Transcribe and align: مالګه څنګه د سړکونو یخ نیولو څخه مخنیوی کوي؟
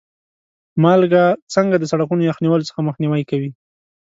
مالګه 0.81 1.23
څنګه 1.53 1.75
د 1.79 1.83
سړکونو 1.91 2.21
یخ 2.29 2.37
نیولو 2.43 2.67
څخه 2.69 2.85
مخنیوی 2.87 3.23
کوي؟ 3.29 3.51